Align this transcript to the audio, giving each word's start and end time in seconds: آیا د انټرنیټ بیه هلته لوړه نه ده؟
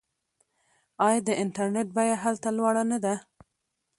آیا 1.07 1.19
د 1.27 1.29
انټرنیټ 1.43 1.87
بیه 1.95 2.15
هلته 2.23 2.49
لوړه 2.57 2.83
نه 2.91 2.97
ده؟ 3.03 3.15